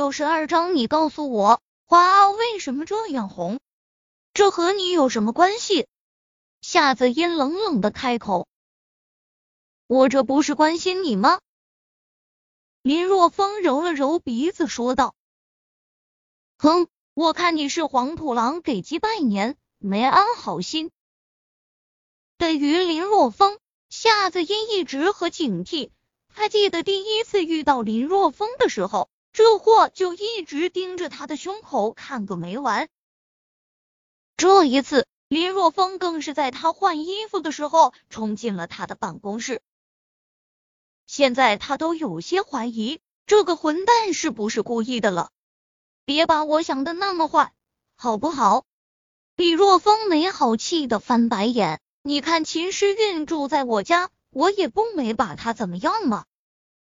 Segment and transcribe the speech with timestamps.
[0.00, 3.60] 六十二章，你告诉我，花为什么这样红？
[4.32, 5.86] 这和你有什么关系？
[6.62, 8.48] 夏子音冷冷的开口
[9.86, 11.38] ：“我这不是关心你吗？”
[12.80, 15.14] 林若风揉了揉鼻子说道
[16.56, 20.90] ：“哼，我看你是黄土狼给鸡拜年，没安好心。”
[22.38, 23.58] 对于林若风，
[23.90, 25.90] 夏子音一直很警惕。
[26.34, 32.88] 他记得第一次遇到林若风的时候，这货就一直盯着他的胸口看个没完。
[34.36, 39.60] 这一次，林若风更是在他换衣服的时候冲进了他的办公室。
[41.06, 45.30] 现在他都有些怀疑这个混蛋是不是故意的了。
[46.04, 47.52] 别把我想的那么坏，
[47.96, 48.64] 好不好？
[49.36, 51.80] 李若风没好气的翻白眼。
[52.02, 56.24] 你看秦诗韵住在我家，我也不没把她怎么样嘛。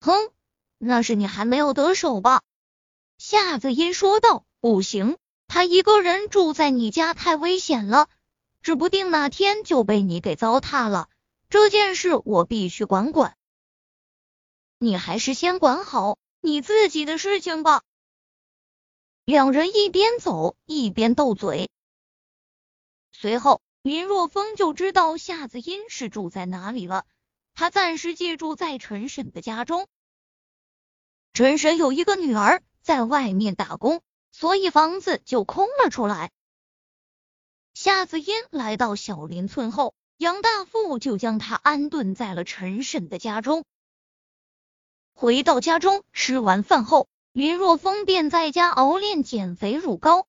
[0.00, 0.30] 哼，
[0.78, 2.42] 那是你还没有得手吧？
[3.18, 4.44] 夏子音说道。
[4.58, 8.08] 不行，他一个人住在你家太危险了，
[8.62, 11.08] 指不定哪天就被你给糟蹋了。
[11.48, 13.36] 这件事我必须管管。
[14.78, 17.82] 你还是先管好你自己的事情吧。
[19.24, 21.70] 两人一边走一边斗嘴，
[23.12, 23.60] 随后。
[23.82, 27.04] 林若风就知道夏子音是住在哪里了。
[27.54, 29.86] 他暂时借住在陈婶的家中。
[31.36, 34.00] 陈婶有一个女儿在外面打工，
[34.32, 36.30] 所以房子就空了出来。
[37.74, 43.66] 夏子音来到小林村后，杨大富就将他安顿在了陈婶的家中。
[45.12, 50.26] 回到家中，吃完饭后，林若风便在家熬炼减肥乳膏。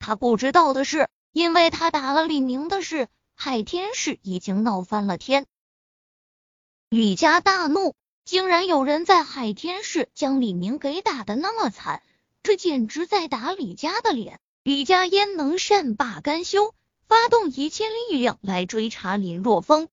[0.00, 1.08] 他不知道的是。
[1.30, 5.46] 因为他打了李明的事，海天市已经闹翻了天。
[6.90, 12.02] 李家大怒，竟然有人在海天市将李明给打的那么惨，
[12.42, 14.38] 这简直在打李家的脸。
[14.62, 16.74] 李家焉能善罢甘休，
[17.08, 19.88] 发动一切力量来追查林若风。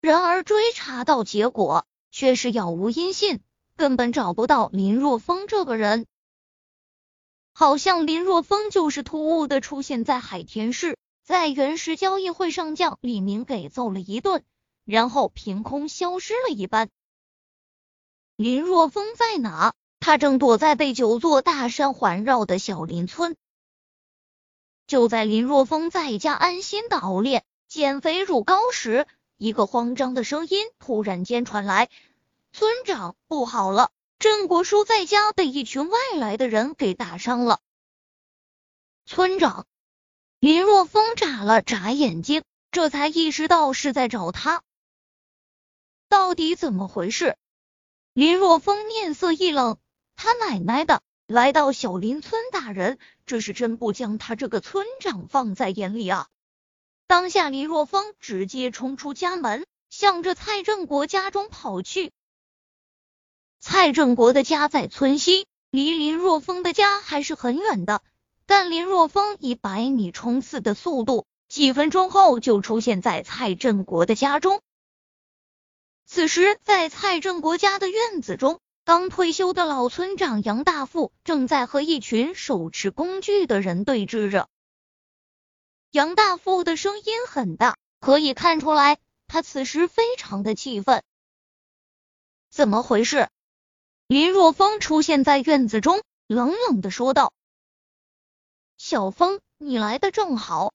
[0.00, 3.40] 然而追查到结果却是杳无音信，
[3.76, 6.06] 根本找不到林若风这个人。
[7.52, 14.44] 好像林若风就是突兀的出现在海天市，在原石交易会上将李明给揍了一顿，
[14.86, 16.88] 然后凭空消失了一般。
[18.36, 19.74] 林若风在哪？
[19.98, 23.36] 他正躲在被九座大山环绕的小林村。
[24.86, 31.88] 就在林若风在家安心的熬炼减肥乳膏时，一个慌张的声音突然间传来
[32.52, 37.60] ：“村长，不好了！”郑国叔在家被一群外来的人给打伤了。
[39.04, 39.66] 村长
[40.38, 44.62] 林若风眨了眨眼睛，这才意识到是在找他。
[46.08, 47.36] 到底怎么回事？
[48.12, 49.78] 林若风面色一冷，
[50.14, 56.28] 他奶奶的，来到小林村打人，这是真不将他这个村长放在眼里啊！
[57.06, 62.12] 当下，林若风直接冲出家门，向着蔡振国家中跑去。
[63.60, 68.02] 蔡振国的家在村西，离林若风的家还是很远的。
[68.46, 74.60] 但林若风以百米冲刺的速度，几分钟后就出现在蔡振国的家中。
[76.08, 84.48] 此时，在蔡振国家的院子中，刚退休的老村长杨大富正在和一群手持工具的人对峙着。
[85.90, 91.02] 杨大富的声音很大，可以看出来他此时非常的气愤。
[92.50, 93.28] 怎么回事？
[94.06, 97.32] 林若风出现在院子中，冷冷的说道
[98.78, 100.72] ：“小风，你来的正好。”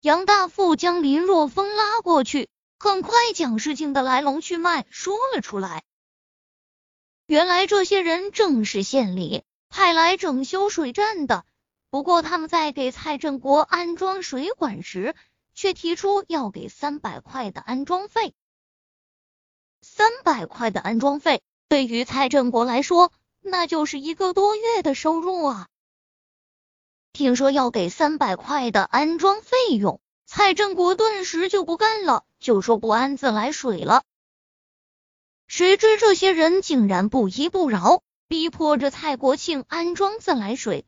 [0.00, 2.48] 杨大富将林若风拉过去，
[2.82, 5.84] 很快将事情的来龙去脉说了出来。
[7.26, 11.44] 原来这些人正是县里派来整修水站的，
[11.90, 15.14] 不过他们在给蔡振国安装水管时，
[15.54, 18.34] 却提出要给三百块的安装费。
[19.80, 21.40] 三百块的安装费。
[21.68, 25.68] 对于蔡振国来说，那就是一个多月的收入啊！
[27.12, 34.02] 听说要给三百块的安装费用，蔡振国顿时就不干了，就说不安自来水了。
[35.46, 40.84] 谁知这些人竟然不依不饶，逼迫着蔡国庆安装自来水，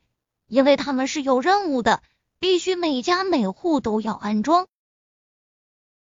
[0.47, 2.03] 因为他们是有任务的，
[2.39, 4.67] 必须每家每户都要安装。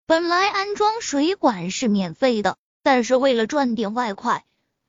[0.04, 4.44] 本来安装水管是免费的，但是为了赚点外快。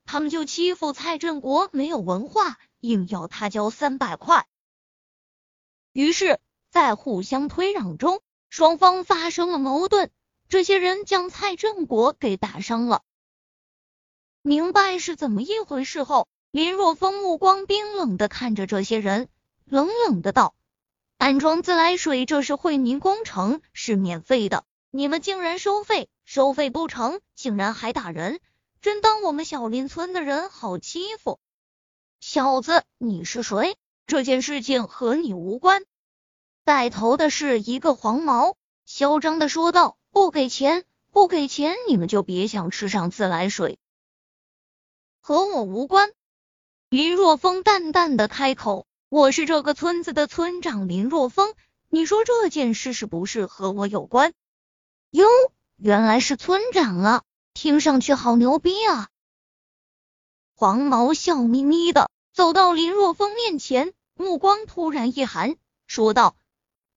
[0.05, 4.47] 他们就欺负蔡振国没有文化，硬要他交三百块。
[5.91, 6.39] 于是，
[6.69, 10.09] 在互相推让中，双方发生了矛盾。
[10.49, 13.03] 这些人将蔡振国给打伤了。
[14.41, 19.27] 明白是怎么一回事后，林若风目光冰冷的看着这些人，
[19.65, 20.55] 冷冷的道
[21.19, 28.39] ：“安装自来水这是惠民工程，是免费的，你们竟然收费，收费不成，竟然还打人，
[28.79, 31.39] 真当我们小林村的人好欺负？
[32.21, 33.75] 小子，你是谁？
[34.05, 35.83] 这件事情和你无关。”
[36.63, 38.55] 带头的是一个黄毛，
[38.85, 43.79] 嚣张的说道：“不给钱，不给钱，你们就别想吃上自来水。”
[45.21, 46.11] 和我无关。
[46.89, 51.53] 林若风淡淡的开口：“我是这个村子的村长林若风，
[51.89, 54.33] 你说这件事是不是和我有关？”
[55.11, 55.27] 哟，
[55.75, 57.23] 原来是村长啊，
[57.53, 59.09] 听上去好牛逼啊！
[60.55, 65.57] 黄毛笑眯眯的走到林若风面前，目光突然一寒，
[65.87, 66.35] 说道。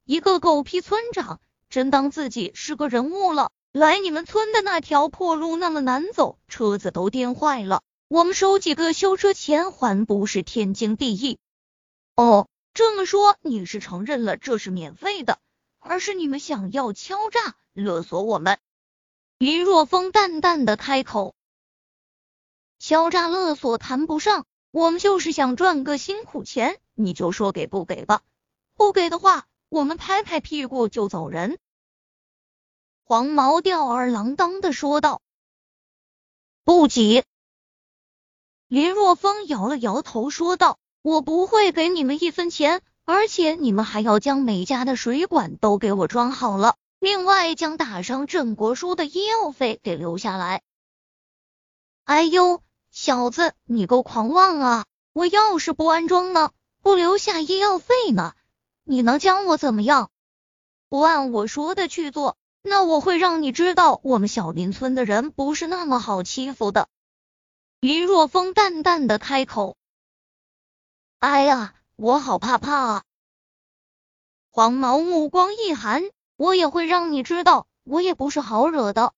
[0.04, 1.40] 一个狗屁村长，
[1.70, 3.52] 真当自己是个人物了？
[3.72, 11.38] 来你们村的那条破路那么难走，车子都颠坏了，我们收几个修车钱还不是天经地义？
[12.16, 15.38] 哦，这么说你是承认了这是免费的，
[15.78, 18.58] 而是你们想要敲诈勒索我们？
[19.38, 21.36] 林若风淡淡的开口，
[22.80, 28.22] 敲诈勒索谈不上，我们就是想赚个辛苦钱，你就说给不给吧，
[28.74, 29.46] 不给的话。
[29.70, 31.58] 我们拍拍屁股就走人。”
[33.02, 35.22] 黄毛吊儿郎当的说道。
[36.64, 37.24] “不急。”
[38.68, 50.62] 林若风摇了摇头说道，“我不会给你们一分钱，而且你们还要将每家的水管都给我装好了，另外将打伤郑国书的医药费给留下来。”
[52.04, 54.86] 哎呦，小子，你够狂妄啊！
[55.12, 56.52] 我要是不安装呢？
[56.82, 58.34] 不留下医药费呢？
[58.84, 60.10] 你能将我怎么样？
[60.88, 66.88] 不按我说的去做，那我会让你知道，我们小林村的人不是那么好欺负的。
[67.78, 69.76] 林若风淡淡的开口。
[71.20, 73.04] 哎呀，我好怕怕啊！
[74.50, 76.02] 黄毛目光一寒，
[76.36, 79.14] 我也会让你知道，我也不是好惹的。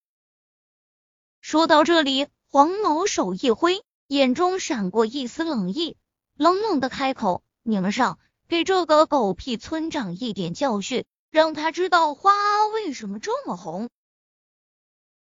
[1.41, 5.97] 说到这里，黄毛手一挥，眼中闪过一丝冷意，
[6.35, 8.19] 冷冷的开口：“你们上。”
[8.53, 12.35] 给这个狗屁村长一点教训，让他知道花
[12.67, 13.89] 为什么这么红。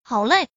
[0.04, 0.48] 好嘞！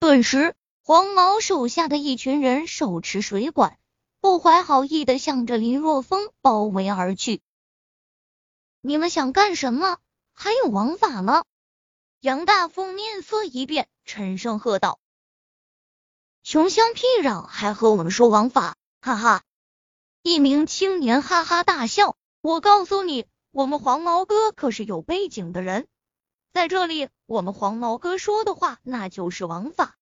[0.00, 3.78] 顿时，黄毛手下的一群人手持水管，
[4.20, 7.40] 不怀好意的向着林若风包围而去。
[8.80, 9.98] 你们想干什么？
[10.32, 11.44] 还有王法吗？
[12.18, 14.98] 杨大富面色一变，沉声喝道
[16.42, 18.74] ：“穷乡僻壤，还和我们说王法？
[19.00, 19.44] 哈哈！”
[20.22, 25.86] 一名青年哈哈大笑：“我告诉你，我们黄毛哥可是有背景的人，
[26.52, 29.96] 在这里，我们黄毛哥说的话那就是王法。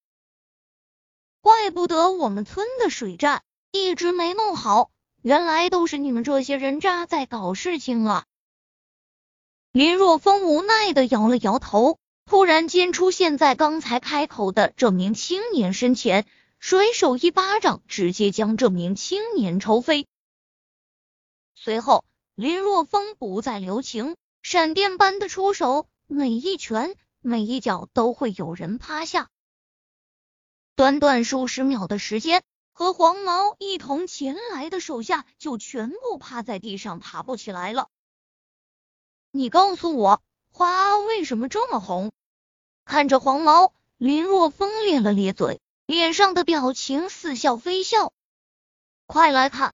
[1.39, 8.25] 怪不得我们村的水站一直没弄好，原来都是你们这些人渣在搞事情啊！”
[9.71, 16.27] 林若风无奈的摇了摇头，突然间出现在刚才开口的这名青年身前。
[16.59, 20.07] 甩手一巴掌，直接将这名青年抽飞。
[21.55, 22.03] 随后，
[22.35, 29.29] 林若风不再留情，闪电般的出手，每一拳、每一脚都会有人趴下。
[30.75, 37.87] 短短数十秒的时间，和黄毛一同前来的手下就全部趴在地上，爬不起来了。
[39.31, 42.11] 你告诉我，花为什么这么红？
[42.83, 45.61] 看着黄毛，林若风咧了咧嘴。
[45.89, 48.13] 脸上的表情似笑非笑，
[49.07, 49.73] 快来看！